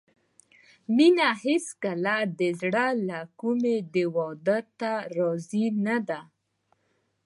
مينه 0.95 1.27
هېڅکله 1.43 2.15
د 2.39 2.41
زړه 2.61 2.85
له 3.07 3.19
کومې 3.39 3.77
دې 3.93 4.05
واده 4.15 4.57
ته 4.79 4.91
راضي 5.17 5.65
نه 5.85 5.97
ده 6.07 6.21